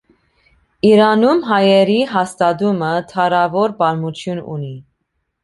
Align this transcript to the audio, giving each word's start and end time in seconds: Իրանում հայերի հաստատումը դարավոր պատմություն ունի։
Իրանում 0.91 1.43
հայերի 1.49 1.97
հաստատումը 2.13 2.91
դարավոր 3.13 3.77
պատմություն 3.83 4.43
ունի։ 4.57 4.73